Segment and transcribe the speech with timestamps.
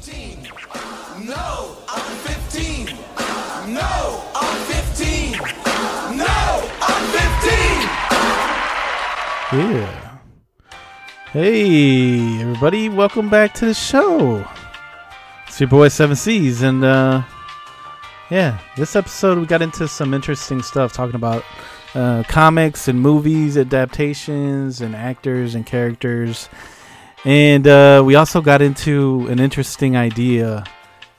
[0.00, 0.48] 15.
[1.26, 2.86] No, I'm 15.
[3.74, 5.32] No, I'm 15.
[6.16, 7.04] No, I'm
[9.52, 9.74] 15.
[9.74, 10.18] Yeah.
[11.32, 14.48] Hey, everybody, welcome back to the show.
[15.46, 17.22] It's your boy Seven C's, and uh,
[18.30, 21.44] yeah, this episode we got into some interesting stuff talking about
[21.94, 26.48] uh, comics and movies, adaptations, and actors and characters.
[27.24, 30.64] And uh, we also got into an interesting idea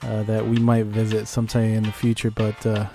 [0.02, 2.32] uh, that we might visit sometime in the future.
[2.32, 2.88] But uh,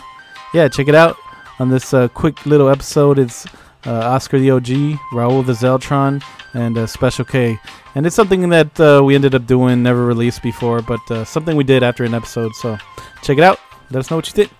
[0.52, 1.16] yeah, check it out
[1.58, 3.18] on this uh, quick little episode.
[3.18, 3.46] It's
[3.86, 6.22] uh, Oscar the OG, Raul the Zeltron,
[6.54, 7.58] and uh, Special K.
[7.94, 11.82] And it's something that we ended up doing, never released before, but something we did
[11.82, 12.54] after an episode.
[12.56, 12.76] So
[13.22, 13.60] check it out.
[13.90, 14.50] Let us know what you think.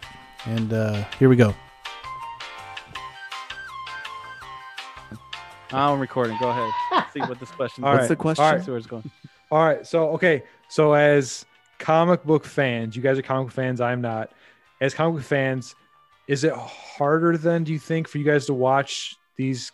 [0.47, 0.71] And
[1.19, 1.55] here we go.
[5.73, 6.37] I'm recording.
[6.39, 7.05] Go ahead.
[7.13, 7.95] See what this question All is.
[7.95, 8.01] right.
[8.01, 8.45] What's the question?
[8.45, 8.65] All right.
[8.65, 9.11] See where it's going.
[9.51, 9.87] All right.
[9.87, 10.43] So okay.
[10.69, 11.45] So as
[11.79, 13.81] comic book fans, you guys are comic book fans.
[13.81, 14.31] I'm not.
[14.81, 15.75] As comic book fans,
[16.29, 17.65] is it harder then?
[17.65, 19.73] Do you think for you guys to watch these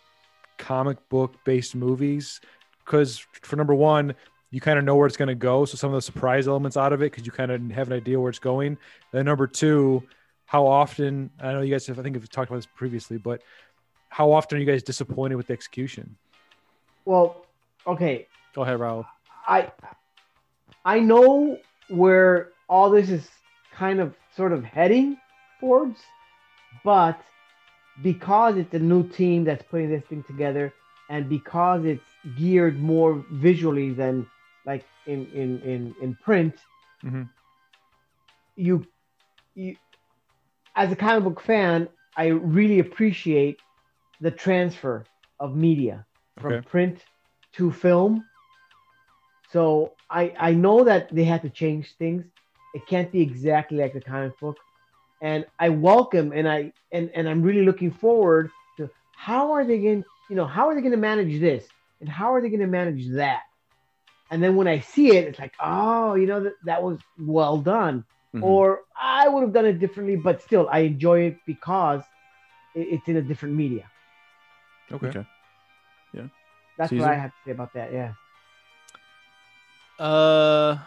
[0.57, 2.41] comic book based movies?
[2.85, 4.13] Because for number one,
[4.51, 5.65] you kind of know where it's going to go.
[5.65, 7.93] So some of the surprise elements out of it, because you kind of have an
[7.93, 8.77] idea where it's going.
[9.11, 10.03] Then number two,
[10.45, 11.31] how often?
[11.39, 11.97] I know you guys have.
[11.97, 13.41] I think have talked about this previously, but
[14.13, 16.15] how often are you guys disappointed with the execution?
[17.05, 17.47] Well,
[17.87, 19.05] okay, Go ahead, Raul.
[19.47, 19.71] I
[20.85, 21.57] I know
[21.89, 23.27] where all this is
[23.73, 25.17] kind of sort of heading
[25.59, 25.99] towards,
[26.83, 27.19] but
[28.03, 30.71] because it's a new team that's putting this thing together,
[31.09, 32.05] and because it's
[32.37, 34.27] geared more visually than
[34.65, 36.53] like in in in, in print,
[37.03, 37.29] Mhm.
[38.55, 38.85] you
[39.55, 39.75] you
[40.75, 43.57] as a comic book fan, I really appreciate
[44.23, 45.05] the transfer
[45.39, 46.07] of media
[46.39, 46.67] from Okay.
[46.71, 47.05] print
[47.57, 48.25] to film.
[49.51, 52.25] So I I know that they had to change things.
[52.73, 54.57] It can't be exactly like the comic book.
[55.21, 59.79] And I welcome and I and, and I'm really looking forward to how are they
[59.79, 62.61] going you know how are they going to manage this and how are they going
[62.61, 63.43] to manage that.
[64.31, 67.59] And then when I see it, it's like, oh, you know, that, that was well
[67.59, 68.05] done.
[68.33, 68.41] Mhm.
[68.41, 72.03] Or I would have done it differently, but still I enjoy it because
[72.75, 73.91] it's in a different media.
[74.91, 75.07] Okay.
[75.07, 75.25] Okay.
[76.77, 77.03] That's Caesar?
[77.03, 77.93] what I have to say about that.
[77.93, 78.13] Yeah.
[79.99, 80.77] Uh,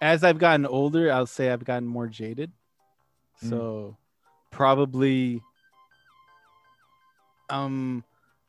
[0.00, 2.52] as I've gotten older, I'll say I've gotten more jaded.
[3.48, 3.96] So
[4.50, 5.42] probably,
[7.48, 8.04] um,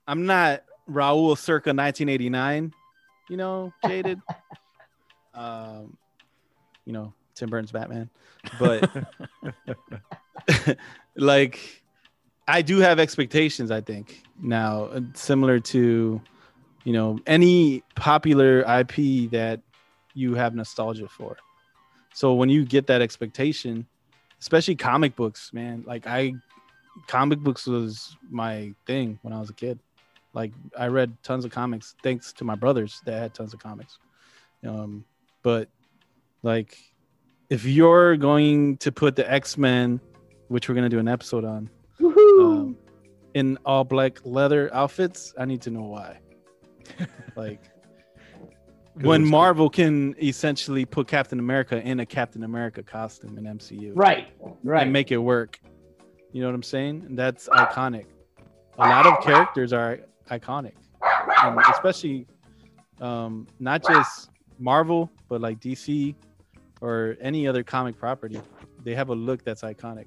[0.07, 2.73] I'm not Raul circa 1989,
[3.29, 4.19] you know, jaded.
[5.33, 5.97] um,
[6.85, 8.09] you know, Tim Burton's Batman,
[8.59, 8.89] but
[11.15, 11.80] like,
[12.51, 13.71] I do have expectations.
[13.71, 16.21] I think now, uh, similar to
[16.83, 18.95] you know any popular ip
[19.31, 19.59] that
[20.13, 21.37] you have nostalgia for
[22.13, 23.85] so when you get that expectation
[24.39, 26.33] especially comic books man like i
[27.07, 29.79] comic books was my thing when i was a kid
[30.33, 33.99] like i read tons of comics thanks to my brothers that had tons of comics
[34.67, 35.05] um
[35.43, 35.69] but
[36.43, 36.77] like
[37.49, 39.99] if you're going to put the x-men
[40.47, 41.69] which we're going to do an episode on!
[42.45, 42.77] Um,
[43.33, 46.19] in all black leather outfits, I need to know why.
[47.35, 47.71] like
[48.95, 49.39] when it's cool.
[49.39, 54.27] Marvel can essentially put Captain America in a Captain America costume in MCU right.
[54.63, 54.83] Right.
[54.83, 55.59] and make it work.
[56.33, 57.03] You know what I'm saying?
[57.07, 58.05] And that's iconic.
[58.77, 59.99] A lot of characters are
[60.29, 60.73] iconic,
[61.43, 62.25] and especially
[63.01, 66.15] um, not just Marvel, but like DC
[66.79, 68.41] or any other comic property.
[68.83, 70.05] They have a look that's iconic.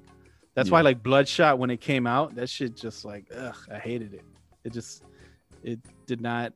[0.55, 4.13] That's why like Bloodshot when it came out, that shit just like ugh, I hated
[4.13, 4.23] it.
[4.63, 5.03] It just
[5.63, 6.53] it did not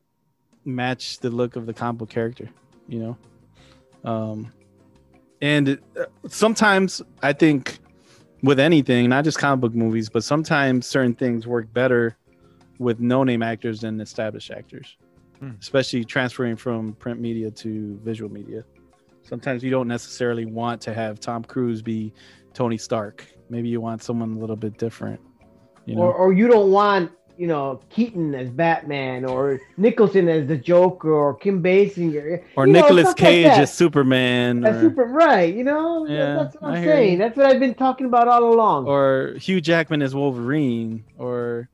[0.64, 2.48] match the look of the comic book character,
[2.88, 4.10] you know.
[4.10, 4.52] Um,
[5.42, 7.78] and uh, sometimes I think
[8.42, 12.16] with anything, not just comic book movies, but sometimes certain things work better
[12.78, 14.96] with no-name actors than established actors,
[15.38, 15.50] Hmm.
[15.60, 18.64] especially transferring from print media to visual media.
[19.22, 22.12] Sometimes you don't necessarily want to have Tom Cruise be
[22.54, 23.26] Tony Stark.
[23.48, 25.20] Maybe you want someone a little bit different.
[25.86, 27.10] You know, or, or you don't want
[27.40, 32.72] you know Keaton as Batman or Nicholson as the Joker or Kim Basinger or you
[32.74, 35.54] know, Nicolas stuff like Cage as Superman, As or, super right.
[35.54, 37.18] You know Yeah, that's what I'm saying.
[37.18, 38.86] That's what I've been talking about all along.
[38.86, 41.70] or Hugh Jackman as Wolverine, or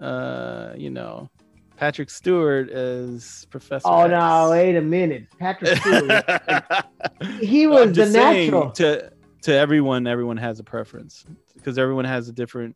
[0.00, 1.30] uh, you know,
[1.76, 3.86] Patrick Stewart as Professor.
[3.86, 4.10] oh X.
[4.10, 6.24] no, wait a minute, Patrick Stewart.
[7.40, 8.72] he was the saying, natural.
[8.72, 9.12] to
[9.44, 10.06] to everyone.
[10.06, 11.24] Everyone has a preference
[11.54, 12.74] because everyone has a different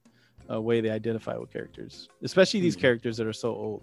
[0.50, 2.80] uh, way they identify with characters, especially these Mhm.
[2.80, 3.82] characters that are so old.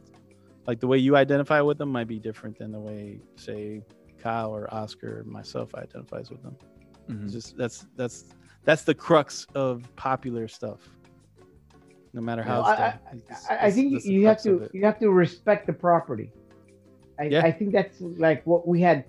[0.66, 3.84] Like the way you identify with them might be different than the way, say,
[4.18, 6.56] Kyle or Oscar or myself identifies with them.
[7.10, 7.32] Mhm.
[7.32, 8.26] Just that's that's
[8.64, 10.90] that's the crux of popular stuff.
[12.14, 13.00] No matter how Well, it's I- done.
[13.18, 16.32] It's- I, I it's- think that's you have to you have to respect the property.
[17.20, 17.42] I, Yeah.
[17.46, 19.06] I think that's like what we had.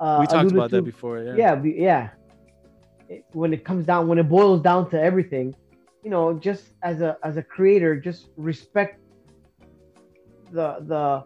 [0.00, 0.76] Uh, we talked about to.
[0.76, 1.18] that before.
[1.22, 1.34] Yeah.
[1.36, 2.10] Yeah, be- yeah.
[3.08, 5.54] It, when it comes down, when it boils down to everything,
[6.02, 9.00] you know, just as a as a creator, just respect
[10.50, 11.24] the the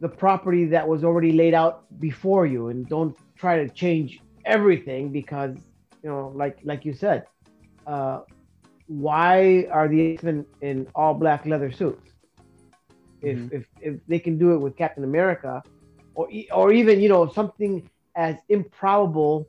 [0.00, 5.12] the property that was already laid out before you, and don't try to change everything
[5.12, 5.56] because
[6.02, 7.24] you know, like like you said,
[7.86, 8.20] uh,
[8.86, 12.10] why are the X-Men in all black leather suits?
[13.22, 13.50] If, Mhm.
[13.50, 15.62] if if they can do it with Captain America,
[16.14, 19.46] or or even you know something as improbable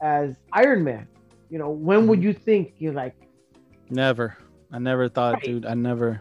[0.00, 1.06] as Iron Man,
[1.50, 3.14] you know, when would you think you're like,
[3.90, 4.36] Never.
[4.70, 5.42] I never thought, Right.
[5.44, 5.64] dude.
[5.66, 6.20] I never.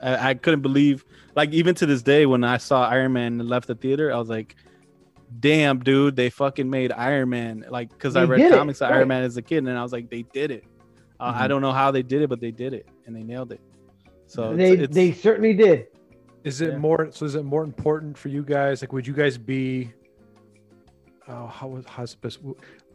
[0.00, 1.04] I, I couldn't believe.
[1.34, 4.18] Like even to this day, when I saw Iron Man and left the theater, I
[4.18, 4.54] was like,
[5.40, 6.14] "Damn, dude!
[6.14, 8.98] They fucking made Iron Man." Like, because I read did it, comics of right.
[8.98, 10.64] Iron Man as a kid, and I was like, "They did it."
[11.18, 11.48] Uh, I Mhm.
[11.48, 13.60] don't know how they did it, but they did it, and they nailed it.
[14.26, 15.88] So they it's, it's, they certainly did.
[16.44, 16.78] Is it Yeah.
[16.78, 17.08] more?
[17.10, 18.80] So is it more important for you guys?
[18.80, 19.92] Like, would you guys be?
[21.26, 22.38] Oh, how was hospice?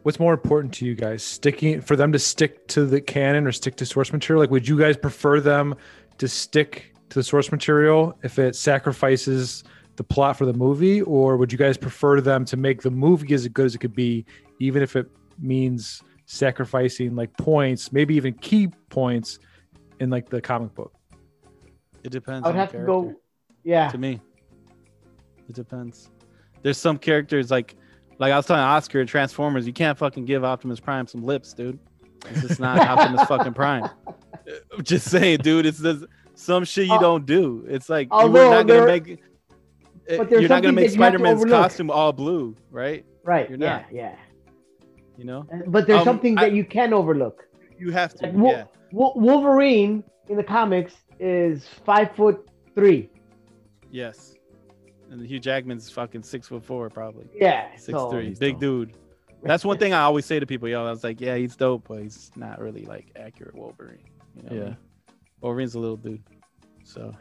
[0.03, 1.23] What's more important to you guys?
[1.23, 4.41] Sticking for them to stick to the canon or stick to source material?
[4.41, 5.75] Like, would you guys prefer them
[6.17, 9.63] to stick to the source material if it sacrifices
[9.95, 13.33] the plot for the movie, or would you guys prefer them to make the movie
[13.33, 14.25] as good as it could be,
[14.59, 15.09] even if it
[15.39, 19.39] means sacrificing like points, maybe even key points
[19.99, 20.93] in like the comic book?
[22.03, 22.45] it depends.
[22.45, 23.15] I would have the to go.
[23.63, 24.19] Yeah, to me.
[25.47, 26.09] It depends.
[26.61, 27.75] There's some characters like
[28.19, 31.53] like I was telling Oscar in Transformers, you can't fucking give Optimus Prime some lips,
[31.53, 31.79] dude.
[32.29, 33.89] It's just not Optimus fucking Prime.
[34.75, 36.05] I'm just saying, dude, it's just
[36.35, 37.65] some shit you Uh, don't do.
[37.69, 39.23] It's like you although were not gonna there- make
[40.05, 43.05] but uh, you're not gonna make that you have to Spider-Man's costume all blue, right?
[43.23, 43.49] right.
[43.49, 43.85] You're yeah, not.
[43.93, 44.15] yeah.
[45.17, 45.47] You know?
[45.67, 47.45] But there's Um, something I- that you can overlook.
[47.79, 48.25] You have to.
[48.27, 48.63] Like, yeah.
[48.91, 53.09] Wo- Wolverine in the comics is five foot three.
[53.91, 54.32] Yes.
[55.13, 57.27] And Hugh Jackman's fucking six foot four, probably.
[57.35, 58.31] Yeah, Six so, three.
[58.31, 58.59] Big dope.
[58.59, 58.93] dude.
[59.43, 60.85] That's one thing I always say to people, yo.
[60.85, 63.99] I was like, yeah, he's dope, but he's not really like accurate Wolverine.
[64.35, 64.63] You know what I Yeah.
[64.69, 64.77] mean?
[65.41, 66.23] Wolverine's a little dude.
[66.83, 67.13] So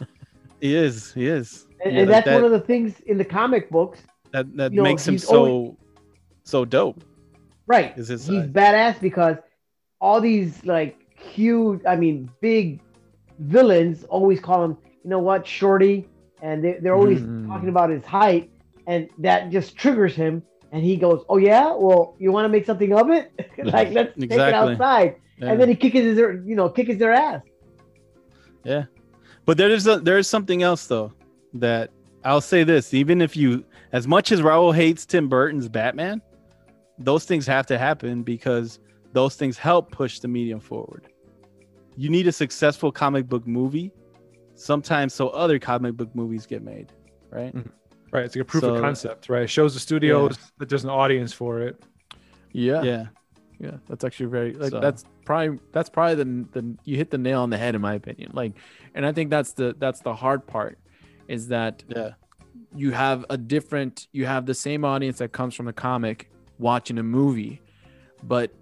[0.60, 1.12] he is.
[1.12, 1.66] He is.
[1.84, 4.00] And, Yeah, and that's that, one of the things in the comic books.
[4.32, 5.76] that that you know, makes him so always-
[6.44, 7.02] so dope.
[7.66, 7.96] Right.
[7.96, 9.36] Is his He's uh, badass because
[10.00, 12.80] all these like huge, I mean, big
[13.38, 16.08] villains always call him, you know what, shorty,
[16.42, 17.46] and they, they're always Mhm.
[17.46, 18.50] talking about his height,
[18.86, 20.42] and that just triggers him,
[20.72, 23.32] and he goes, "Oh yeah, well, you want to make something of it?
[23.64, 25.50] like let's take it outside." Yeah.
[25.52, 27.42] And then he kicks his, you know, kicks their ass.
[28.64, 28.84] Yeah,
[29.44, 31.12] but there is a, there is something else though
[31.54, 31.90] that
[32.24, 36.20] I'll say this: even if you, as much as Raul hates Tim Burton's Batman,
[36.98, 38.78] those things have to happen because
[39.12, 41.06] those things help push the medium forward.
[41.96, 43.92] You need a successful comic book movie,
[44.54, 46.92] sometimes so other comic book movies get made,
[47.30, 47.54] right?
[47.54, 47.68] Mm-hmm.
[48.10, 48.24] Right.
[48.26, 49.42] It's like a proof So- of concept, right?
[49.42, 51.82] It shows the studios that there's an audience for it.
[52.52, 53.06] Yeah, yeah,
[53.58, 57.18] Yeah, That's actually very like So- that's probably that's probably the the you hit the
[57.18, 58.32] nail on the head in my opinion.
[58.34, 58.52] Like,
[58.94, 60.78] and I think that's the that's the hard part
[61.28, 62.10] is that yeah,
[62.74, 66.98] you have a different you have the same audience that comes from the comic watching
[66.98, 67.60] a movie
[68.24, 68.52] but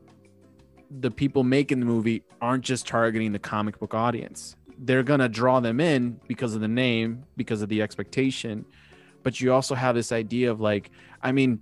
[1.00, 5.28] the people making the movie aren't just targeting the comic book audience they're going to
[5.28, 8.64] draw them in because of the name because of the expectation.
[9.22, 10.90] But you also have this idea of like
[11.22, 11.60] i mean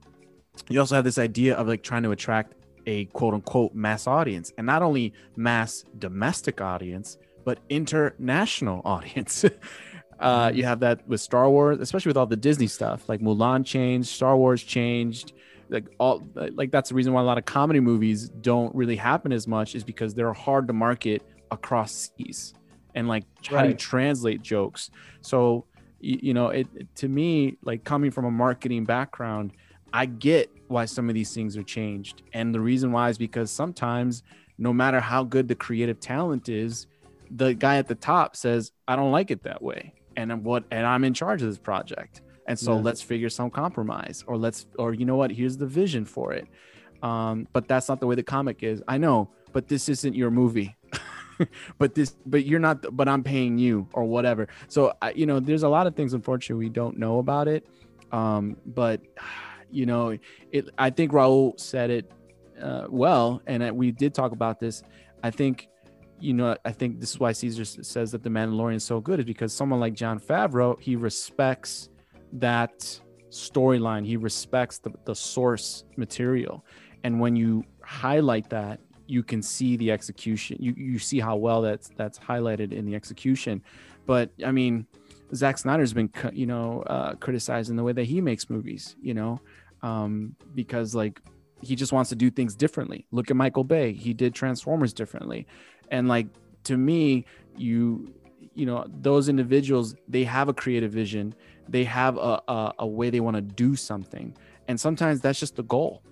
[0.69, 2.55] you also have this idea of like trying to attract
[2.87, 9.45] a quote unquote mass audience and not only mass domestic audience but international audience.
[10.21, 13.65] Uh, you have that with Star Wars, especially with all the Disney stuff, like Mulan
[13.65, 15.33] changed, Star Wars changed,
[15.69, 19.33] like all like that's the reason why a lot of comedy movies don't really happen
[19.33, 22.55] as much is because they're hard to market across seas
[22.99, 24.91] and like how do you translate jokes.
[25.21, 25.65] So
[26.01, 29.53] you, you know, it it- to me like coming from a marketing background,
[29.93, 33.51] I get why some of these things are changed, and the reason why is because
[33.51, 34.23] sometimes
[34.59, 36.87] no matter how good the creative talent is,
[37.31, 39.83] the guy at the top says, I don't like it that way.
[40.17, 42.15] And I'm what and I'm in charge of this project.
[42.49, 42.83] And so Yeah.
[42.89, 46.47] let's figure some compromise or let's or you know what, here's the vision for it.
[47.03, 48.83] Um, but that's not the way the comic is.
[48.89, 50.71] I know, but this isn't your movie.
[51.79, 54.49] but this but you're not but I'm paying you or whatever.
[54.69, 57.67] So I, you know, there's a lot of things unfortunately we don't know about it.
[58.13, 59.01] Um, but
[59.71, 60.19] you know,
[60.53, 62.13] it I think Raul said it
[62.61, 64.83] uh, well, and we did talk about this.
[65.23, 65.69] I think,
[66.21, 69.21] you know, I think this is why Caesar says that the Mandalorian is so good
[69.21, 71.89] is because someone like Jon Favreau he respects
[72.35, 74.07] that storyline.
[74.07, 76.65] He respects the, the source material.
[77.05, 80.59] And when you highlight that, you can see the execution.
[80.61, 83.63] You you see how well that's that's highlighted in the execution.
[84.07, 84.87] But I mean,
[85.35, 88.97] Zack Snyder's been you know uh, criticized in the way that he makes movies.
[89.01, 89.41] You know,
[89.83, 91.21] um, because like
[91.63, 93.07] he just wants to do things differently.
[93.11, 95.47] Look at Michael Bay; he did Transformers differently,
[95.91, 96.27] and like
[96.65, 97.25] to me,
[97.57, 98.13] you
[98.55, 101.35] you know those individuals they have a creative vision,
[101.67, 104.37] they have a a, a way they want to do something,
[104.69, 106.03] and sometimes that's just the goal.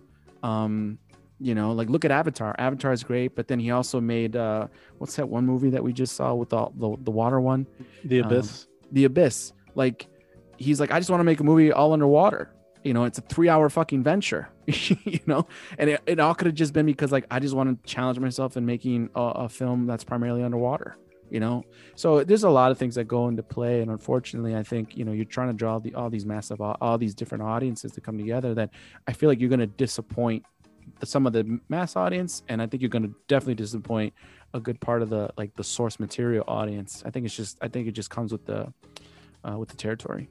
[0.42, 0.98] Um,
[1.40, 2.54] you know, like look at Avatar.
[2.58, 5.92] Avatar is great, but then he also made uh, what's that one movie that we
[5.92, 7.66] just saw with the the, the water one,
[8.04, 8.66] The Um, Abyss.
[8.92, 9.52] The Abyss.
[9.74, 10.06] Like
[10.56, 12.52] he's like, I just want to make a movie all underwater.
[12.84, 14.48] You know, it's a three hour fucking venture.
[14.66, 15.46] you know,
[15.78, 18.18] and it, it all could have just been because like I just want to challenge
[18.18, 20.96] myself in making a, a film that's primarily underwater.
[21.28, 21.64] You know,
[21.96, 25.04] so there's a lot of things that go into play, and unfortunately, I think you
[25.04, 28.00] know you're trying to draw the, all these massive, all, all these different audiences to
[28.00, 28.54] come together.
[28.54, 28.70] That
[29.08, 30.44] I feel like you're going to disappoint
[31.00, 34.14] the, some of the mass audience, and I think you're going to definitely disappoint
[34.54, 37.02] a good part of the like the source material audience.
[37.06, 38.72] I think it's just I think it just comes with the
[39.48, 40.28] uh, with the territory.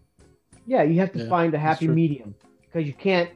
[0.66, 3.30] Yeah, you have to Yeah, find a happy medium because you can't.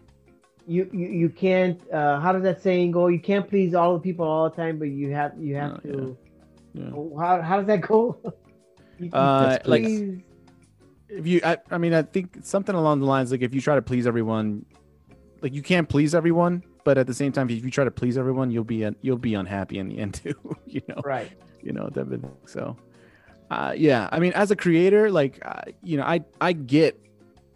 [0.67, 3.99] You, you, you can't uh, how does that saying go you can't please all the
[3.99, 6.17] people all the time but you have you have Oh, to
[6.73, 6.91] Yeah.
[7.19, 8.19] how, how does that go
[8.99, 9.83] You- you Uh, like-
[11.09, 13.73] If you, I, I mean, I think something along the lines like if you try
[13.73, 14.63] to please everyone,
[15.41, 18.17] like you can't please everyone, but at the same time, if you try to please
[18.17, 20.35] everyone, you'll be un- you'll be unhappy in the end too.
[20.65, 21.31] you know, right.
[21.61, 22.77] You know that so
[23.51, 26.99] uh yeah i mean as a creator like uh, you know i i get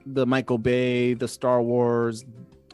[0.08, 2.26] the michael bay the star wars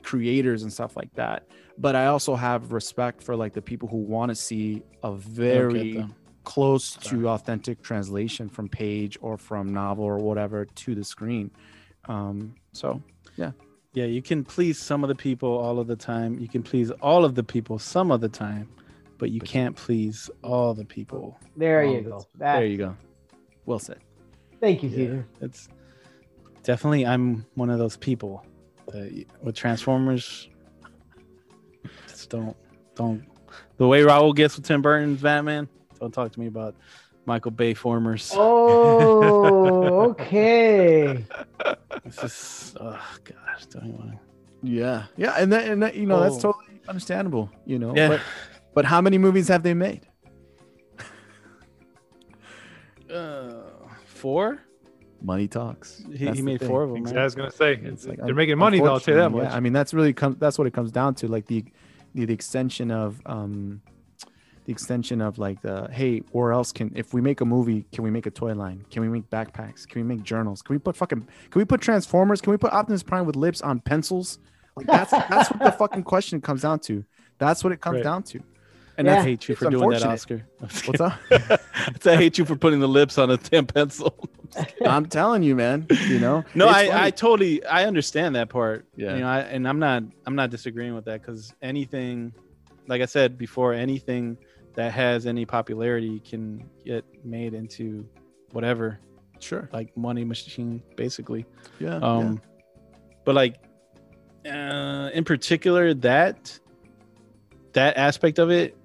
[0.04, 1.46] creators and stuff like that
[1.78, 6.06] but i also have respect for like the people who want to see a very
[6.50, 11.52] close to authentic translation from page or from novel or whatever to the screen.
[12.06, 13.04] Um so
[13.38, 13.52] Yeah,
[13.94, 16.40] you can please some of the people all of the time.
[16.40, 18.70] You can please all of the people some of the time,
[19.18, 21.38] but you can't please all the people.
[21.56, 22.28] there you go time.
[22.38, 22.96] that, there you go
[23.66, 24.00] well said
[24.60, 24.96] thank you Yeah.
[24.96, 25.70] Caesar It's
[26.64, 28.46] definitely I'm one of those people
[28.88, 30.50] that with Transformers.
[32.08, 32.56] Just don't
[32.96, 33.24] don't
[33.78, 35.68] the way Raul gets with Tim Burton's Batman.
[36.00, 36.76] Don't talk to me about
[37.30, 38.32] Michael Bay formers.
[38.36, 41.24] oh okay
[42.04, 44.18] this is oh gosh, don't even want
[44.64, 46.52] yeah yeah and that, and that you know that's Oh.
[46.52, 48.08] totally understandable you know Yeah.
[48.10, 48.22] but
[48.74, 50.08] but how many movies have they made
[53.14, 53.62] uh,
[54.06, 54.60] four.
[55.22, 56.04] money talks.
[56.14, 56.68] He, he made thing.
[56.70, 57.06] four of them.
[57.18, 58.94] I was gonna say It's like, they're making money though.
[58.94, 59.44] I'll tell you that much.
[59.46, 60.36] yeah, I mean, that's really come.
[60.40, 61.28] That's what it comes down to.
[61.28, 61.64] Like the,
[62.14, 63.82] the, the extension of um,
[64.70, 68.04] the extension of like the hey, where else can if we make a movie, can
[68.04, 68.86] we make a toy line?
[68.92, 69.88] Can we make backpacks?
[69.88, 70.62] Can we make journals?
[70.62, 71.22] Can we put fucking?
[71.50, 72.40] Can we put Transformers?
[72.40, 74.38] Can we put Optimus Prime with lips on pencils?
[74.76, 77.04] Like that's that's what the fucking question comes down to.
[77.40, 78.04] That's what it comes Right.
[78.04, 78.42] down to.
[79.00, 79.20] And Yeah.
[79.20, 80.04] I hate you It's for doing that.
[80.04, 80.46] Oscar.
[80.60, 81.14] What's up?
[82.06, 84.30] I hate you for putting the lips on a damn pencil.
[84.86, 85.88] I'm telling you, man.
[86.08, 86.44] You know.
[86.54, 86.92] No, I, funny.
[87.06, 88.86] I totally I understand that part.
[88.96, 89.16] Yeah.
[89.16, 92.34] You know, I, and I'm not I'm not disagreeing with that because anything,
[92.86, 94.38] like I said before, anything
[94.76, 98.08] that has any popularity can get made into
[98.52, 99.00] whatever
[99.40, 99.70] sure.
[99.74, 101.46] like money machine basically.
[101.80, 101.98] Yeah.
[101.98, 102.42] Um,
[103.26, 103.58] but like
[104.46, 106.58] uh, in particular that
[107.74, 108.76] that aspect of it,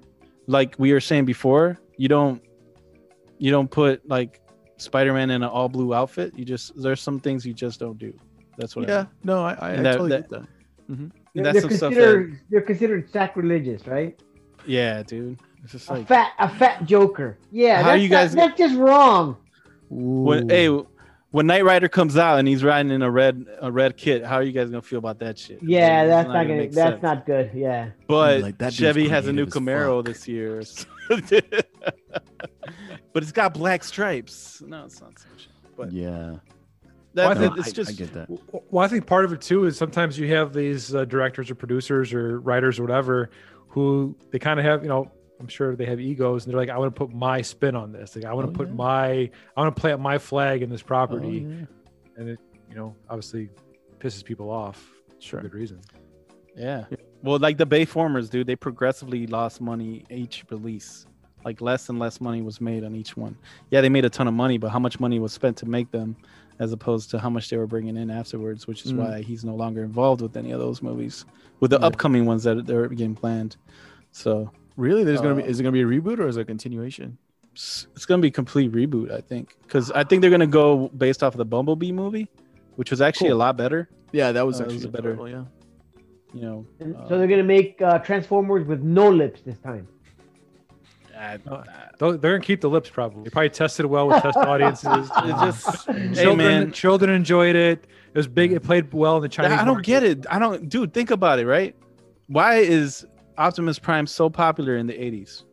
[0.47, 2.43] like we were saying before, you don't
[3.39, 4.41] you don't put like
[4.77, 6.37] Spider-Man in an all blue outfit.
[6.37, 8.13] You just there's some things you just don't do.
[8.59, 8.95] That's what yeah.
[8.95, 9.09] I mean.
[9.25, 10.49] No, I, I, I that- totally that- get that.
[10.87, 14.21] And they're, that's they're some stuff that they're considered sacrilegious right
[14.67, 15.39] yeah, dude.
[15.65, 18.77] It's just a fat a fat joker yeah How that's, you guys- not- that's just
[18.77, 19.37] wrong
[19.91, 20.69] when hey
[21.31, 24.37] when Knight Rider comes out and he's riding in a red a red kit, how
[24.37, 25.61] are you guys gonna feel about that shit?
[25.63, 27.03] yeah It's that's not gonna make that's sense.
[27.03, 30.07] not good yeah But Like, that dude's Chevy has a new Camaro fuck.
[30.07, 30.63] this year.
[33.13, 34.63] but it's got black stripes.
[34.67, 35.49] No, it's not such.
[35.77, 36.37] But yeah.
[37.15, 38.29] that, Well, I that- think- it's I, just I get that.
[38.71, 41.55] Well, I think part of it too is sometimes you have these uh, directors or
[41.55, 43.31] producers or writers or whatever
[43.69, 45.11] who they kind of have, you know,
[45.45, 47.93] I'm sure they have egos and they're like, I want to put my spin on
[47.93, 48.17] this.
[48.17, 48.75] Like, I want to Oh, put yeah.
[48.75, 49.07] my,
[49.55, 51.47] I want to plant my flag in this Oh, property.
[51.47, 51.67] yeah.
[52.17, 52.39] And it,
[52.71, 53.51] you know, obviously
[53.99, 54.79] pisses people off
[55.11, 55.41] for Sure.
[55.43, 55.81] good reason.
[56.57, 56.87] yeah.
[57.23, 61.05] Well, like the Bay Formers, dude, they progressively lost money each release.
[61.45, 63.37] Like less and less money was made on each one.
[63.71, 65.91] Yeah, they made a ton of money, but how much money was spent to make
[65.91, 66.17] them,
[66.59, 68.97] as opposed to how much they were bringing in afterwards, which is Mm.
[68.97, 71.27] why he's no longer involved with any of those movies,
[71.61, 71.85] with the Yeah.
[71.87, 73.59] upcoming ones that they're getting planned.
[74.11, 75.05] So Really?
[75.05, 77.19] There's gonna be Uh, is it gonna be a reboot or is it a continuation?
[77.53, 80.89] it's it's gonna be a complete reboot, I think, because I think they're gonna go
[80.89, 82.29] based off of the Bumblebee movie,
[82.77, 83.37] which was actually Cool.
[83.37, 83.89] a lot better.
[84.13, 85.15] Yeah, that was Uh, actually was a better.
[85.15, 85.45] better- Yeah.
[86.35, 86.67] You know.
[86.81, 89.87] And uh, so they're gonna make uh, Transformers with no lips this time.
[91.17, 91.39] Uh,
[91.99, 93.23] They're they're gonna keep the lips probably.
[93.23, 95.09] They probably tested well with test audiences.
[95.17, 97.87] It's just, hey children, man, children enjoyed it.
[98.13, 98.51] It was big.
[98.51, 99.53] It played well in the Chinese.
[99.53, 99.87] I don't market.
[99.87, 100.27] get it.
[100.29, 100.93] I don't, dude.
[100.93, 101.77] Think about it, right?
[102.27, 103.07] Why is
[103.39, 105.45] Optimus Prime so popular in the '80s?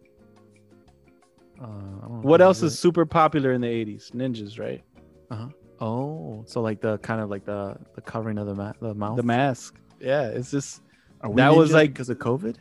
[1.60, 1.68] Uh, I
[2.08, 4.12] don't What if else I is super popular in the '80s?
[4.12, 4.84] Ninjas, right?
[5.30, 5.48] Uh-huh.
[5.80, 9.18] Oh, so like the kind of like the the covering of the ma- the mouth.
[9.18, 9.76] The mask.
[10.00, 10.82] Yeah, it's just.
[11.22, 12.56] Are we that was like- because of COVID.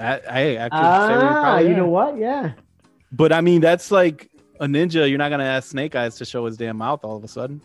[0.00, 2.16] I, I, I could Ah, probably you know what?
[2.16, 2.52] Yeah.
[3.12, 5.06] But I mean, that's like a ninja.
[5.08, 7.60] You're not gonna ask Snake Eyes to show his damn mouth all of a sudden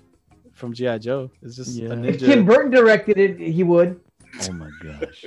[0.52, 1.32] from GI Joe.
[1.42, 1.94] It's just Yeah.
[1.94, 2.46] a If Tim.
[2.46, 4.02] Burton directed it, he would.
[4.50, 5.26] Oh my gosh.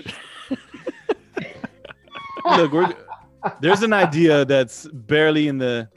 [2.44, 2.94] Look, we're
[3.60, 5.88] there's an idea that's barely in the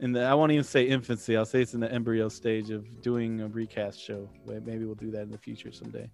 [0.00, 1.36] in the I won't even say infancy.
[1.36, 4.28] I'll say it's in the embryo stage of doing a recast show.
[4.46, 6.10] Maybe we'll do that in the future someday.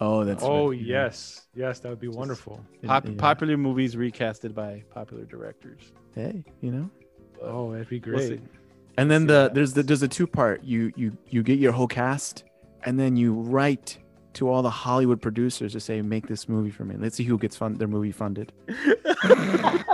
[0.00, 0.42] Oh, that's.
[0.42, 2.64] Oh right, yes, yes, that would be wonderful.
[2.84, 3.12] Pop, Yeah.
[3.16, 5.92] Popular movies recasted by popular directors.
[6.14, 6.90] Hey, you know.
[7.40, 8.40] But Oh, that'd be we'll great.
[8.98, 10.64] And then the there's the there's a two part.
[10.64, 12.44] You you you get your whole cast,
[12.84, 13.98] and then you write
[14.34, 16.96] to all the Hollywood producers to say, make this movie for me.
[16.98, 18.52] Let's see who gets fund their movie funded.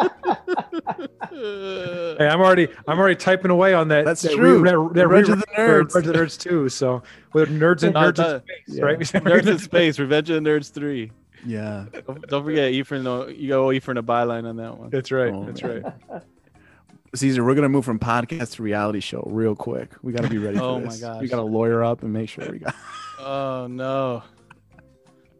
[1.31, 4.05] Hey, I'm already I'm already typing away on that.
[4.05, 4.63] That's that true.
[4.65, 5.95] that, that Revenge of the Nerds.
[5.95, 6.69] Revenge of the Nerds too.
[6.69, 7.03] So
[7.33, 8.85] with nerds and nerds in space, yeah.
[8.85, 8.99] right?
[9.25, 11.13] Nerds in Space, Revenge of the Nerds 3.
[11.47, 11.85] Yeah.
[12.07, 14.91] Don't, don't forget, Ephraim, you got Ephraim a byline on that one.
[14.91, 15.33] That's right.
[15.33, 15.95] Oh, That's man.
[16.11, 16.23] right.
[17.15, 19.91] Caesar, we're gonna move from podcast to reality show real quick.
[20.03, 21.01] We gotta be ready for Oh my this.
[21.01, 21.21] gosh.
[21.23, 22.75] We gotta lawyer up and make sure we got.
[23.21, 24.23] Oh, no.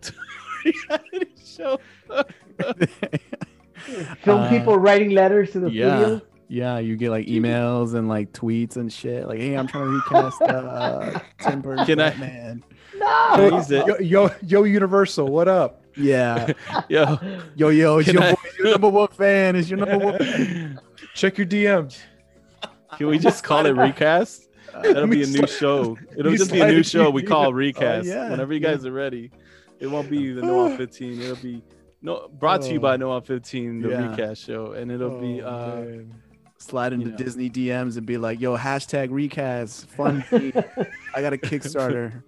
[0.65, 1.79] Reality show.
[4.25, 5.99] Film Uh, people writing letters to the yeah.
[6.01, 6.23] studios.
[6.49, 9.29] Yeah, you get like emails and like tweets and shit.
[9.29, 12.65] Like, hey, I'm trying to recast uh, Tim Burton's Can I- Batman.
[12.97, 13.51] No.
[13.59, 13.87] Use it.
[13.87, 15.85] Yo, yo, yo, Universal, what up?
[15.97, 16.53] Yeah.
[16.89, 17.19] Yo,
[17.55, 19.55] Yo, yo, it's Can your I- boy, your number one fan.
[19.57, 20.81] It's your number one fan.
[21.19, 21.99] Check your DMs.
[22.97, 24.49] can we just call it recast?
[24.73, 25.99] That'll be a new show.
[26.17, 27.55] It'll just be a new show we call DM.
[27.55, 28.07] recast.
[28.07, 29.33] yeah, Whenever you guys are ready,
[29.81, 31.21] it won't be the Noah 15.
[31.21, 31.61] It'll be
[32.03, 34.11] no brought to you by Noah 15, the Yeah.
[34.13, 36.15] recast show, and it'll be Oh, uh, man.
[36.59, 37.19] Slide into You know.
[37.19, 39.87] Disney DMs and be like, yo, hashtag recast.
[39.91, 40.25] Fun.
[40.33, 42.23] I got a Kickstarter.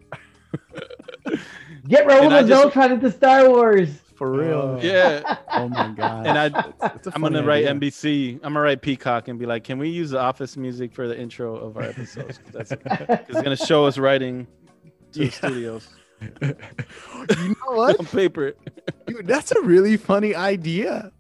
[1.87, 3.89] Get Raul And I just- Beltran into Star Wars.
[4.21, 4.77] For real.
[4.77, 4.81] Oh.
[4.83, 5.39] yeah.
[5.51, 6.27] Oh my god.
[6.27, 7.91] And I, It's a I'm gonna write idea.
[7.91, 8.35] NBC.
[8.35, 11.19] I'm gonna write Peacock and be like, can we use the office music for the
[11.19, 12.37] intro of our episodes?
[12.39, 12.73] 'Cause That's
[13.31, 14.47] it's gonna show us writing
[15.13, 15.25] to Yeah.
[15.25, 15.89] the studios
[16.43, 17.99] You know what?
[17.99, 18.53] on paper.
[19.07, 21.13] Dude, that's a really funny idea.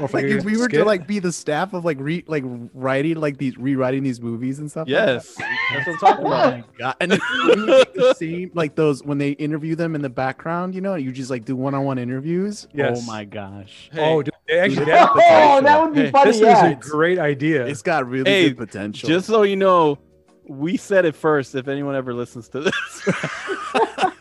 [0.00, 2.24] Or if Like we if we were to like be the staff of like re
[2.26, 4.88] like writing like these rewriting these movies and stuff.
[4.88, 6.58] like Yes, that's what I'm talking Oh about.
[6.58, 6.96] my god!
[7.00, 7.20] And then
[7.56, 10.94] you make the same like those when they interview them in the background, you know,
[10.96, 12.66] you just like do one-on-one interviews.
[12.74, 12.98] Yes.
[13.00, 13.90] Oh my gosh!
[13.92, 15.06] Hey, oh, dude, actually, Yeah.
[15.14, 16.30] that, Oh, that would be Hey, funny.
[16.32, 16.66] this yeah.
[16.66, 17.66] is a great idea.
[17.66, 19.08] It's got really Hey, good potential.
[19.08, 19.98] just so you know,
[20.46, 21.54] we said it first.
[21.54, 23.08] If anyone ever listens to this,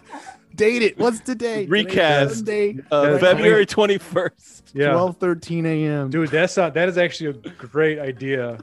[0.56, 0.98] date it.
[0.98, 1.66] What's today?
[1.66, 2.36] Recast.
[2.36, 4.63] Sunday, uh, February 21st.
[4.74, 6.10] yeah, 12 13 a.m.
[6.10, 8.60] dude, that's not, that is actually a great idea.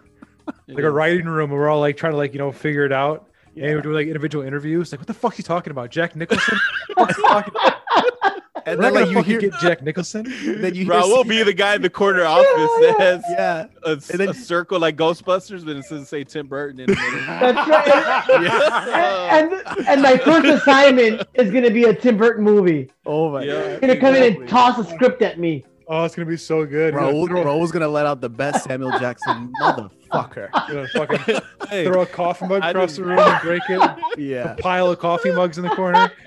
[0.67, 2.93] Like a writing room, where we're all like trying to like you know figure it
[2.93, 3.29] out.
[3.57, 4.93] And we're doing like individual interviews.
[4.93, 5.91] Like, what the fuck fuck's he talking about?
[5.91, 6.59] Jack Nicholson?
[6.95, 8.43] What's he talking about?
[8.67, 10.25] And We're then like you hear, get Jack Nicholson.
[10.45, 13.67] then you hear Raul be the guy in the corner office that has yeah.
[13.85, 16.95] a, And then- a circle like Ghostbusters, but it doesn't say Tim Burton in it.
[17.27, 18.43] That's right.
[18.43, 19.37] Yeah.
[19.39, 22.91] And, and and my first assignment is gonna be a Tim Burton movie.
[23.07, 23.71] Oh my Yeah.
[23.73, 25.65] He's gonna come in and toss a script at me.
[25.93, 26.95] Oh, it's gonna be so good.
[26.95, 30.49] Bro, Raul, Throw, Raul's gonna let out the best Samuel Jackson motherfucker.
[30.53, 33.99] gonna fucking Hey, throw a coffee mug I across didn't- the room and break it.
[34.17, 34.53] Yeah.
[34.53, 36.11] A pile of coffee mugs in the corner.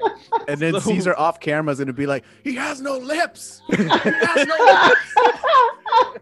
[0.48, 3.62] And then So- Caesar off camera is gonna be like, he has no lips.
[3.70, 6.20] He has no lips.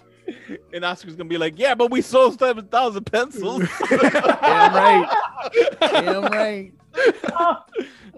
[0.73, 5.09] and Oscar's gonna be like, "Yeah, but we sold seven thousand pencils." Damn right.
[5.79, 6.73] Damn right.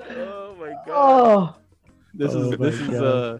[0.09, 1.55] oh my god, Oh,
[2.13, 3.03] this Oh is my this is God.
[3.03, 3.37] uh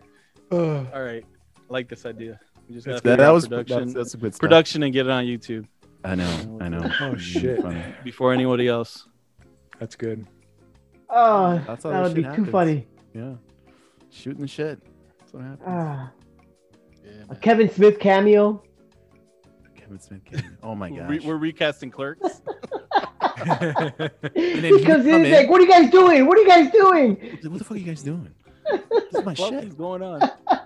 [0.52, 1.26] Oh, all right.
[1.74, 2.40] I like this idea.
[2.70, 4.42] We just gotta That, that was production, That's, that's a good stuff.
[4.42, 5.66] production, and get it on YouTube
[6.06, 6.60] I know.
[6.62, 6.88] I know.
[7.02, 7.62] Oh, shit.
[7.64, 7.82] funny.
[8.04, 9.08] before anybody else.
[9.80, 10.28] that's good.
[11.10, 12.86] oh, That's that this would be shit too funny.
[13.16, 13.34] Yeah.
[14.12, 14.80] Shooting the shit.
[15.18, 15.64] That's what happens.
[15.66, 16.12] Ah,
[17.04, 18.62] Yeah, a Kevin Smith cameo.
[19.76, 20.24] Kevin Smith.
[20.24, 20.46] cameo.
[20.62, 21.10] Oh my We're, gosh.
[21.10, 22.22] re- we're recasting Clerks.
[23.46, 26.28] then He he comes come he's in- like, "What are you guys doing?
[26.28, 28.30] What are you guys doing?" what the fuck are you guys doing?
[28.72, 28.80] This
[29.16, 29.54] is my what shit.
[29.64, 30.22] What's going on?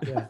[0.06, 0.26] yeah,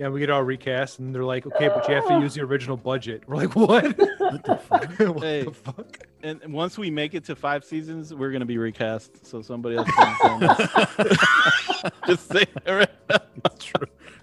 [0.00, 2.40] Yeah, we get all recast, and they're like, okay, but you have to use the
[2.40, 3.22] original budget.
[3.26, 3.84] We're like, what?
[4.18, 4.98] What the fuck?
[4.98, 5.42] what Hey.
[5.44, 5.98] the fuck?
[6.22, 9.26] And and once we make it to five seasons, we're gonna be recast.
[9.26, 11.90] So somebody else can film us.
[12.06, 13.18] Just say it right now.
[13.42, 13.70] That's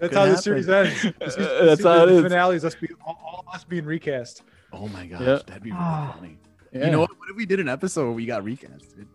[0.00, 1.00] Could how the series ends.
[1.00, 2.22] The season- Uh, that's the how it season is.
[2.32, 4.42] Finale is us being all, all of us being recast.
[4.72, 5.38] Oh my gosh, Yeah.
[5.46, 6.14] that'd be really Ah.
[6.18, 6.38] funny.
[6.72, 6.86] Yeah.
[6.86, 7.10] You know what?
[7.18, 8.96] What if we did an episode where we got recast?
[8.96, 9.06] dude?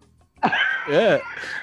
[0.89, 1.19] Yeah,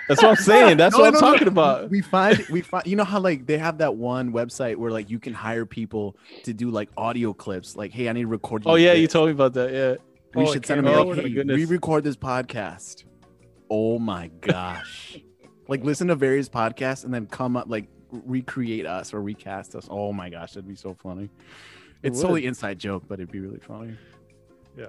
[0.08, 0.78] that's what I'm saying.
[0.78, 1.32] That's No, what I'm no, no.
[1.32, 1.90] talking about.
[1.90, 5.10] We find we find you know how like they have that one website where like
[5.10, 7.76] you can hire people to do like audio clips.
[7.76, 8.62] Like, hey, I need to record.
[8.64, 9.72] Oh yeah, you told me about that.
[9.72, 9.94] Yeah.
[10.34, 11.56] We Oh, should send them out like, oh, hey, goodness.
[11.56, 13.04] we record this podcast.
[13.68, 15.18] Oh my gosh!
[15.68, 19.86] like listen to various podcasts and then come up like recreate us or recast us.
[19.90, 21.28] Oh my gosh, that'd be so funny.
[22.02, 22.22] It's would.
[22.22, 23.96] totally inside joke, but it'd be really funny.
[24.78, 24.86] Yeah.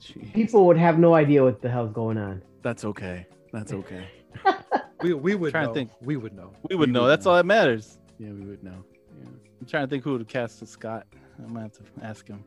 [0.00, 0.32] Jeez.
[0.32, 2.40] People would have no idea what the hell's going on.
[2.62, 3.26] That's okay.
[3.52, 4.06] That's okay.
[5.02, 5.90] We, we would Trying to think.
[6.00, 6.52] We would know.
[6.70, 7.02] We would We know.
[7.02, 7.32] would That's know.
[7.32, 7.98] all that matters.
[8.20, 8.84] Yeah, we would know.
[9.20, 9.30] Yeah.
[9.60, 11.08] I'm trying to think who would cast as Scott.
[11.44, 12.44] I might have to ask him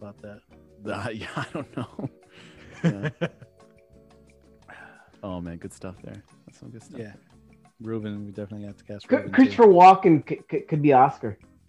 [0.00, 0.40] about that.
[0.82, 2.08] The- yeah, I don't know.
[2.82, 3.10] Yeah.
[5.22, 6.22] oh man, good stuff there.
[6.46, 6.98] That's some good stuff.
[7.00, 7.12] Yeah.
[7.82, 9.28] Ruben, we definitely have to cast Chr- Ruben.
[9.30, 9.34] too.
[9.34, 11.36] Christopher Walken c- c- could be Oscar.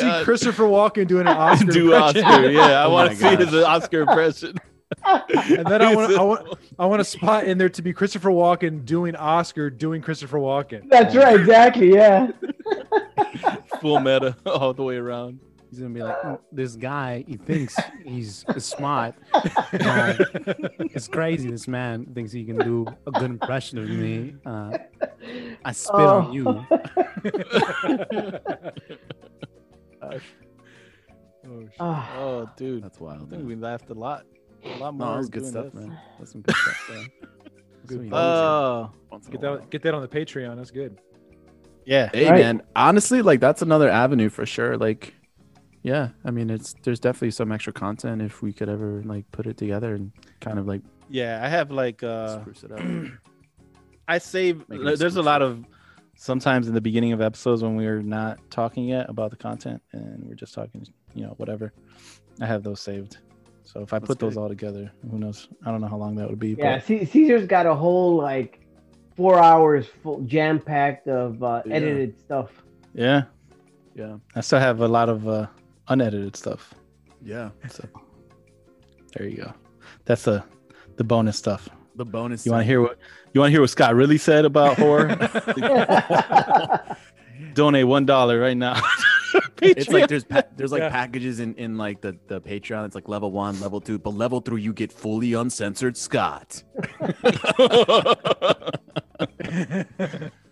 [0.00, 1.70] I want to see Christopher Walken doing an Oscar.
[1.72, 2.24] do impression.
[2.24, 2.50] Oscar.
[2.50, 4.56] Yeah, I Oh want to see his Oscar impression.
[5.04, 8.30] And then I want I want I want a spot in there to be Christopher
[8.30, 10.88] Walken doing Oscar doing Christopher Walken.
[10.88, 11.92] That's right, exactly.
[11.94, 12.30] Yeah.
[13.80, 15.40] full meta all the way around.
[15.70, 17.24] He's gonna be like, "Mm, this guy.
[17.28, 19.14] He thinks he's smart.
[19.34, 20.14] Uh,
[20.78, 21.50] it's crazy.
[21.50, 24.34] This man thinks he can do a good impression of me.
[24.46, 24.78] Uh,
[25.66, 26.20] I spit Oh.
[26.20, 26.66] on you.
[31.80, 32.82] Ah, Oh, dude.
[32.84, 33.14] That's wild.
[33.14, 33.30] I wild.
[33.30, 33.48] think man.
[33.48, 34.24] we laughed a lot.
[34.64, 35.12] A lot No, more.
[35.12, 35.74] that was good stuff, this.
[35.74, 35.98] man.
[36.18, 36.90] That's some good stuff.
[36.90, 37.04] Yeah.
[37.84, 40.56] That's what you love Oh, once Get that get that on the Patreon.
[40.56, 40.98] That's good.
[41.86, 42.10] yeah.
[42.12, 42.40] Hey Right.
[42.40, 44.76] man, honestly, like that's another avenue for sure.
[44.76, 45.14] Like,
[45.82, 49.46] yeah, I mean, it's there's definitely some extra content if we could ever like put
[49.46, 52.80] it together and kind of like Yeah, I have like uh spruce it up.
[54.08, 55.64] I save Make there's a lot of
[56.18, 60.24] sometimes in the beginning of episodes when we're not talking yet about the content and
[60.24, 61.72] we're just talking, you know, whatever.
[62.40, 63.18] I have those saved.
[63.62, 65.48] So if I That's put those all together, who knows?
[65.64, 66.56] I don't know how long that would be.
[66.58, 68.60] yeah, But C- Caesar's got a whole like
[69.16, 71.74] four hours full jam packed of uh, Yeah.
[71.74, 72.50] edited stuff.
[72.94, 73.22] yeah,
[73.94, 75.46] yeah, I still have a lot of uh,
[75.88, 76.74] unedited stuff.
[77.22, 77.50] yeah.
[77.68, 77.86] So
[79.14, 79.52] there you go.
[80.04, 80.42] That's the
[80.96, 81.68] the bonus stuff.
[81.98, 82.46] The bonus.
[82.46, 82.96] You want to hear what
[83.32, 85.08] you want to hear what Scott really said about horror?
[87.54, 88.80] Donate one dollar right now.
[89.60, 90.90] It's like there's pa- there's like Yeah.
[90.90, 92.86] packages in in like the the Patreon.
[92.86, 96.62] It's like level one, level two, but level three you get fully uncensored Scott.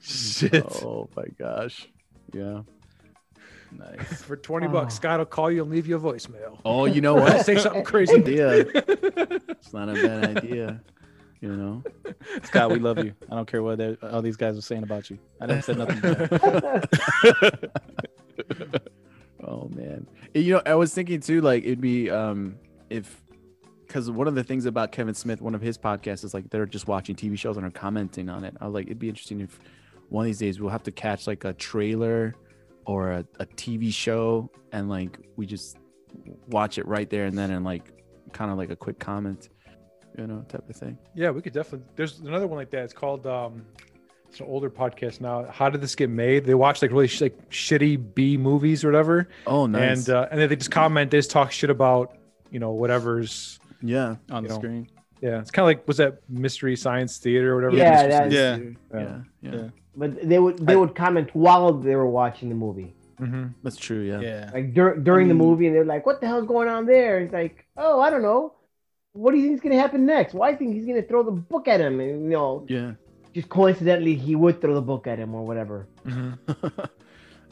[0.01, 0.65] Shit.
[0.85, 1.89] Oh my gosh.
[2.33, 2.63] Yeah.
[3.73, 4.23] Nice.
[4.23, 4.97] For 20 bucks, oh.
[4.97, 6.59] Scott will call you and leave you a voicemail.
[6.65, 7.45] Oh, you know what?
[7.47, 8.15] Say something crazy.
[8.17, 8.65] idea.
[8.75, 10.81] It's not a bad idea.
[11.41, 11.83] You know.
[12.45, 13.13] Scott, we love you.
[13.31, 15.19] I don't care what all these guys are saying about you.
[15.41, 16.01] I never said nothing.
[19.47, 20.07] Oh man.
[20.35, 22.57] You know, I was thinking too, like it'd be um
[22.91, 23.23] if
[23.87, 26.67] because one of the things about Kevin Smith, one of his podcasts is like they're
[26.67, 28.55] just watching TV shows and are commenting on it.
[28.61, 29.61] I was like, it'd be interesting if
[30.09, 32.35] one of these days we'll have to catch like a trailer
[32.87, 35.77] or a, a TV show and like we just
[36.49, 37.93] watch it right there and then and like
[38.33, 39.51] kind of like a quick comment,
[40.19, 40.97] you know, type of thing.
[41.15, 41.87] Yeah, we could definitely.
[41.97, 42.85] There's another one like that.
[42.85, 43.27] It's called.
[43.27, 43.65] um
[44.29, 45.45] It's an older podcast now.
[45.59, 46.45] How did this get made?
[46.45, 50.09] They watch like really sh- like shitty B movies or whatever, Oh, nice.
[50.09, 51.11] and uh, and then they just comment.
[51.11, 52.17] They just talk shit about
[52.51, 53.59] you know whatever's.
[53.83, 54.17] yeah.
[54.31, 54.55] on the know.
[54.57, 54.89] screen.
[55.23, 57.77] Yeah, it's kind of like was that Mystery Science Theater or whatever.
[57.77, 58.57] Yeah, Mystery Yeah.
[59.01, 59.19] Yeah.
[59.43, 59.55] Yeah.
[59.55, 59.69] Yeah.
[59.97, 63.55] but they would they I- would comment while they were watching the movie, Mhm.
[63.63, 64.03] That's true.
[64.11, 64.21] Yeah.
[64.21, 64.51] Yeah.
[64.53, 67.33] like dur- during the movie, and they're like, "What the hell's going on there?" It's
[67.33, 68.53] like, "Oh, I don't know.
[69.17, 70.35] What do you think is gonna happen next?
[70.35, 72.93] Why well, I think he's gonna throw the book at him, and you know, Yeah.
[73.35, 76.39] just coincidentally, he would throw the book at him or whatever." Mhm.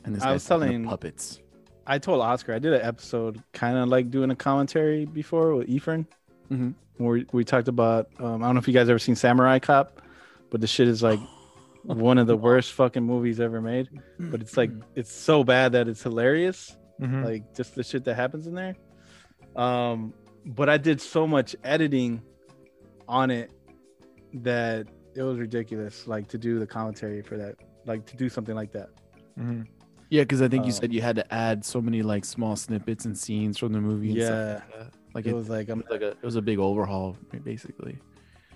[0.05, 1.41] and this I guy's was telling- puppets.
[1.87, 5.69] I told Oscar I did an episode kind of like doing a commentary before with
[5.69, 6.07] Ephraim.
[6.51, 6.75] Mhm.
[6.97, 9.59] Where we, we talked about um, I don't know if you guys ever seen Samurai
[9.59, 10.01] Cop,
[10.51, 11.21] but the shit is like
[11.83, 13.89] one of the worst fucking movies ever made.
[14.19, 16.77] But it's like it's so bad that it's hilarious.
[17.01, 17.25] Mhm.
[17.25, 18.77] like just the shit that happens in there.
[19.57, 20.15] Um,
[20.47, 22.23] but I did so much editing
[23.09, 23.51] on it
[24.35, 26.07] that it was ridiculous.
[26.07, 28.91] Like to do the commentary for that, like to do something like that.
[29.39, 29.67] Mhm.
[30.11, 32.57] Yeah, because I think you Um, said you had to add so many like small
[32.57, 34.11] snippets and scenes from the movie.
[34.13, 36.37] And stuff Yeah, like, like it it, was like I'm was like a it was
[36.37, 37.99] a big overhaul basically.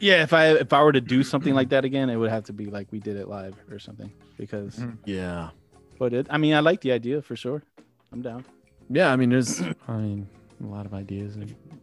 [0.00, 2.44] Yeah, if I if I were to do something like that again, it would have
[2.44, 4.12] to be like we did it live or something.
[4.36, 4.98] Because, Mhm.
[5.06, 5.50] Yeah.
[5.98, 7.64] but it, I mean, I like the idea for sure.
[8.12, 8.44] I'm down.
[8.88, 9.12] Yeah.
[9.12, 10.28] I mean, there's, I mean,
[10.62, 11.36] a lot of ideas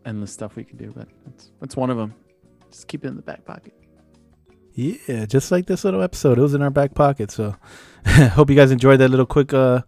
[0.05, 2.13] endless stuff we could do, but that's that's one of them.
[2.71, 3.73] Just keep it in the back pocket.
[4.73, 7.31] Yeah, just like this little episode, it was in our back pocket.
[7.31, 7.55] So,
[8.07, 9.81] hope you guys enjoyed that little quick uh,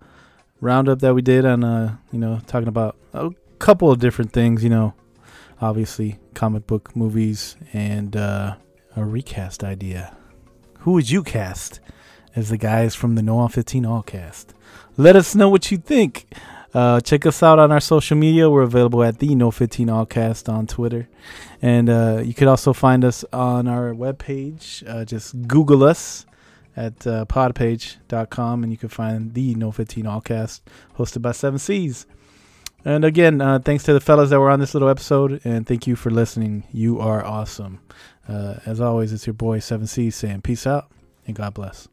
[0.62, 4.63] roundup that we did on, uh, you know, talking about a couple of different things.
[4.63, 4.93] You know,
[5.60, 8.56] obviously comic book movies and uh,
[8.95, 10.15] a recast idea.
[10.80, 11.82] Who would you cast
[12.36, 14.53] as the guys from the No on 15 All cast?
[14.95, 16.27] Let us know what you think.
[16.73, 18.49] Uh, check us out on our social media.
[18.49, 21.08] We're available at the No 15 Allcast on Twitter.
[21.62, 24.88] And uh, you could also find us on our webpage.
[24.88, 26.25] Uh, just Google us
[26.75, 30.62] at uh, podpage.com and you can find the No 15 Allcast
[30.97, 32.06] hosted by Seven Seas.
[32.86, 35.41] And again, uh, thanks to the fellas that were on this little episode.
[35.43, 36.63] And thank you for listening.
[36.71, 37.80] You are awesome.
[38.30, 40.91] Uh, as always, it's your boy Seven Seas saying peace out
[41.25, 41.88] and God bless.